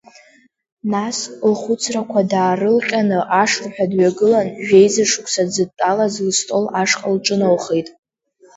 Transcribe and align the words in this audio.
Нас 0.91 1.17
лхәыцрақәа 1.51 2.21
даарылҟьаны 2.31 3.19
ашырҳәа 3.41 3.85
дҩагылан, 3.91 4.47
жәеиза 4.65 5.05
шықәса 5.09 5.43
дзыдтәалаз 5.47 6.13
лыстол 6.25 6.65
ашҟа 6.81 7.07
лҿыналхеит. 7.15 7.87